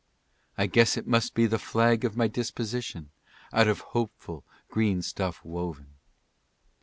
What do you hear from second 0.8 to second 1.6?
it must be the